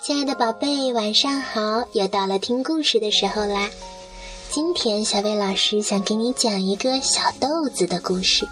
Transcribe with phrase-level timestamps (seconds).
[0.00, 1.88] 亲爱的宝贝，晚上好！
[1.92, 3.68] 又到了听故事的时候啦。
[4.48, 8.46] 今天小薇老师想给你讲一个小豆子的故事。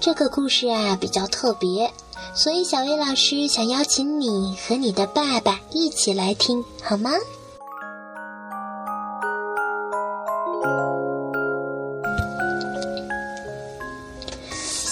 [0.00, 1.92] 这个故事啊比较特别，
[2.34, 7.10] 所以小薇老师想邀请你和你的爸爸一起来听，好吗？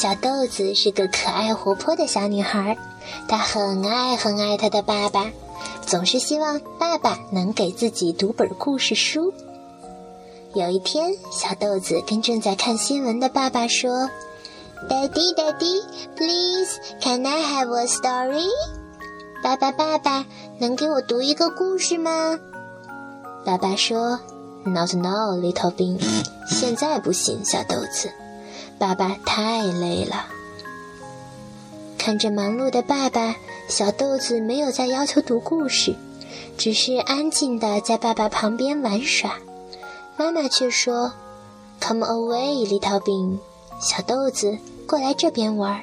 [0.02, 2.76] 小豆子是个可爱活泼的小女孩，
[3.28, 5.30] 她很爱很爱她的爸爸。
[5.86, 9.32] 总是希望爸爸能给自己读本故事书。
[10.54, 14.10] 有一天，小豆子跟正在看新闻的爸爸说
[14.90, 15.84] ：“Daddy, Daddy,
[16.16, 18.48] please, can I have a story？”
[19.40, 20.26] 爸爸，爸爸，
[20.58, 22.40] 能给我读一个故事吗？
[23.44, 24.18] 爸爸说
[24.64, 26.00] ：“Not now, little bean，
[26.48, 28.10] 现在不行，小豆子，
[28.82, 30.26] 爸爸太累了。”
[31.96, 33.36] 看着忙碌的爸爸。
[33.68, 35.94] 小豆子没有再要求读故事，
[36.58, 39.38] 只是安静的在爸爸旁边玩耍。
[40.18, 41.12] 妈妈却说
[41.80, 43.38] ：“Come away, little bean，
[43.80, 45.80] 小豆子，过来这边玩。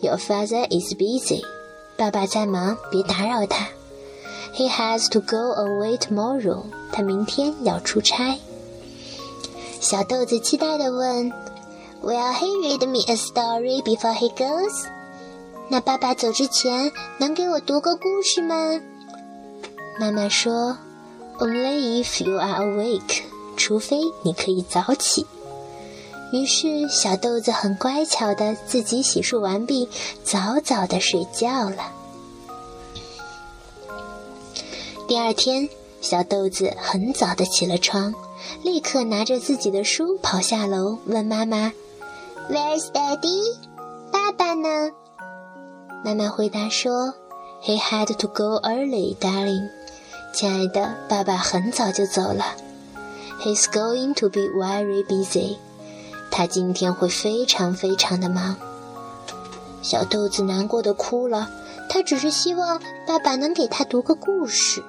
[0.00, 1.44] Your father is busy，
[1.98, 3.66] 爸爸在忙，别打扰他。
[4.54, 8.38] He has to go away tomorrow，他明天要出差。”
[9.78, 11.30] 小豆子期待的问
[12.02, 14.86] ：“Will he read me a story before he goes？”
[15.68, 18.80] 那爸爸走之前能给我读个故事吗？
[19.98, 20.78] 妈妈说
[21.38, 23.22] ：“Only if you are awake，
[23.56, 25.26] 除非你可以早起。”
[26.32, 29.88] 于是小豆子很乖巧的自己洗漱完毕，
[30.22, 31.92] 早早的睡觉了。
[35.08, 35.68] 第二天，
[36.00, 38.14] 小豆子很早的起了床，
[38.62, 41.72] 立刻拿着自己的书跑下楼，问妈妈
[42.50, 43.56] ：“Where's Daddy？
[44.10, 44.90] 爸爸呢？”
[46.04, 47.14] 妈妈回答说
[47.62, 49.70] ：“He had to go early, darling。
[50.34, 52.56] 亲爱的，爸爸很早就走了。
[53.40, 55.58] He's going to be very busy。
[56.30, 58.56] 他今天会非常非常的忙。”
[59.82, 61.48] 小豆子难过的哭了。
[61.92, 64.80] 他只是希望爸爸能给他读个故事。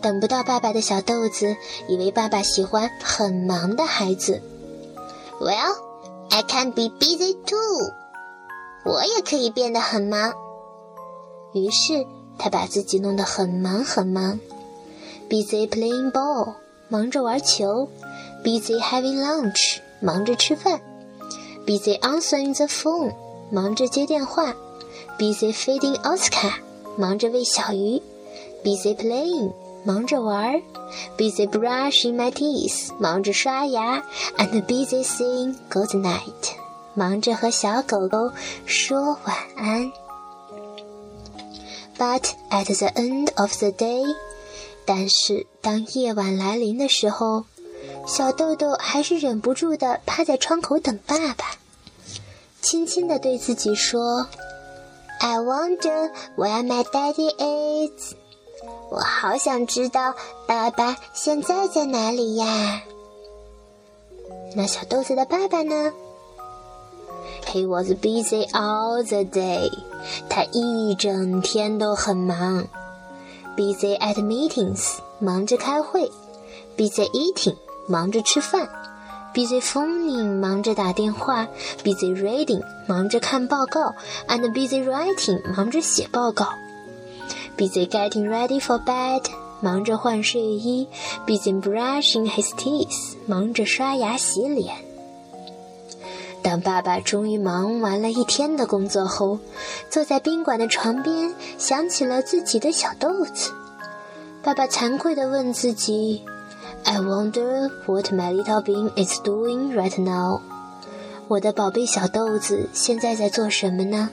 [0.00, 4.42] 等不到爸爸的小豆子，以为爸爸喜欢很忙的孩子。
[5.40, 5.74] Well,
[6.30, 7.94] I can be busy too.
[8.84, 10.34] 我也可以变得很忙。
[11.54, 12.06] 于是
[12.38, 14.38] 他把自己弄得很忙很忙
[15.30, 16.56] ，busy playing ball，
[16.88, 17.88] 忙着玩球
[18.44, 20.78] ；busy having lunch，忙着吃饭
[21.66, 23.14] ；busy answering the phone，
[23.50, 24.54] 忙着接电话
[25.18, 26.52] ；busy feeding Oscar，
[26.98, 28.02] 忙着喂小鱼
[28.62, 29.52] ；busy playing，
[29.84, 30.60] 忙着玩
[31.16, 34.02] ；busy brushing my teeth，忙着刷牙
[34.36, 36.54] ；and busy saying good night。
[36.94, 38.32] 忙着和小狗狗
[38.66, 39.92] 说晚安。
[41.96, 44.04] But at the end of the day，
[44.84, 47.44] 但是当夜晚来临的时候，
[48.06, 51.56] 小豆豆还是忍不住的趴在窗口等爸爸，
[52.60, 54.26] 轻轻的对自己说
[55.20, 57.30] ：“I wonder where my daddy
[57.88, 58.14] is。”
[58.90, 60.14] 我好想知道
[60.46, 62.82] 爸爸现在在哪里呀？
[64.54, 65.92] 那小豆子的爸爸呢
[67.46, 69.70] ？He was busy all the day.
[70.28, 72.66] 他一整天都很忙。
[73.56, 74.98] Busy at meetings.
[75.18, 76.10] 忙着开会。
[76.76, 77.56] Busy eating.
[77.86, 78.68] 忙着吃饭。
[79.34, 80.40] Busy phoning.
[80.40, 81.46] 忙着打电话。
[81.84, 82.62] Busy reading.
[82.86, 83.94] 忙着看报告。
[84.28, 85.42] And busy writing.
[85.54, 86.48] 忙着写报告。
[87.56, 89.22] Busy getting ready for bed.
[89.60, 90.88] 忙着换睡衣。
[91.26, 93.16] Busy brushing his teeth.
[93.26, 94.76] 忙着刷牙洗脸。
[96.42, 99.38] 当爸爸终于忙完了一天的工作后，
[99.90, 103.52] 坐在宾馆的床边，想起了自己的小豆子。
[104.42, 106.22] 爸爸惭愧地问自己
[106.84, 110.40] ：“I wonder what my little bean is doing right now。”
[111.28, 114.08] 我的宝贝小豆子现在在做什么呢？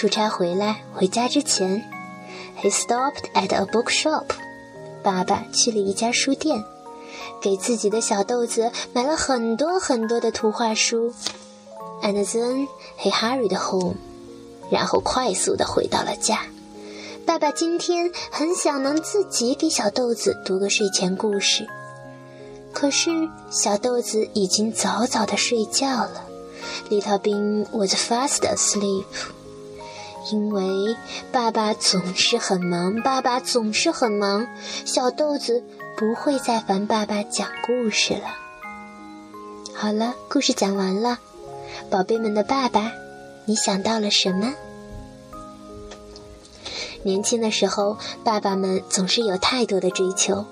[0.00, 1.84] 出差回来，回家之前
[2.62, 4.24] ，He stopped at a bookshop。
[5.02, 6.64] 爸爸去了一家书店。
[7.42, 11.12] 给自己的小豆子买了很多很多的图画书
[12.02, 12.66] ，and then
[12.98, 13.96] he hurried home，
[14.70, 16.46] 然后快速的回到了家。
[17.26, 21.66] 爸爸今天很想能自己给小豆子读个睡前故事，
[22.72, 23.10] 可是
[23.50, 26.24] 小豆子已经早早的睡觉了。
[26.88, 29.04] Little Bean was fast asleep，
[30.30, 30.96] 因为
[31.32, 34.46] 爸爸总是很忙，爸爸总是很忙，
[34.84, 35.62] 小豆子。
[35.96, 38.22] 不会再烦爸爸讲故事了。
[39.74, 41.18] 好了，故事讲完了，
[41.90, 42.90] 宝贝们的爸爸，
[43.44, 44.54] 你想到了什么？
[47.02, 50.46] 年轻的时候，爸爸们总是有太多的追求，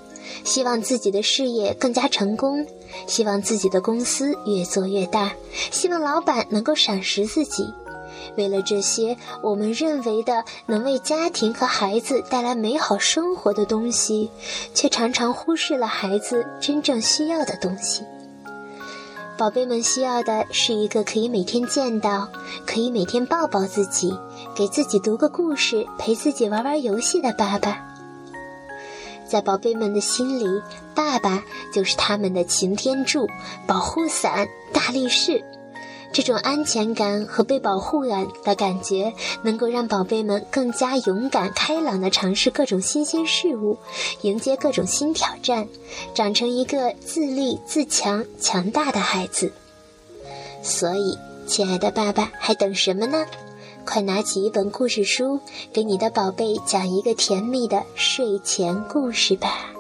[0.45, 2.67] 希望自己的事业更加成功，
[3.07, 5.33] 希望自己的公司越做越大，
[5.71, 7.65] 希望老板能够赏识自己。
[8.39, 14.31] 为了这些我们认为的能为家庭和孩子带来美好生活的东西，
[14.73, 18.05] 却常常忽视了孩子真正需要的东西。
[19.37, 22.29] 宝贝们需要的是一个可以每天见到、
[22.67, 24.17] 可以每天抱抱自己、
[24.55, 27.85] 给自己读个故事、陪自己玩玩游戏的爸爸。
[29.29, 30.63] 在宝贝们的心里，
[30.95, 33.29] 爸爸就是他们的擎天柱、
[33.67, 35.45] 保护伞、大力士。
[36.13, 39.13] 这种安全感和被保护感的感觉，
[39.43, 43.79] 能够让宝贝们更加勇敢、开朗地尝试各种新鲜事物，
[44.23, 45.69] 迎接各种新挑战，
[46.15, 49.53] 长成一个自立自强、强大的孩子。
[50.63, 51.17] 所以，
[51.47, 53.25] 亲爱的爸爸，还等什么呢？
[53.85, 55.41] 快拿起一本故事书，
[55.73, 59.78] 给你的宝贝讲一个甜蜜的睡前故事吧。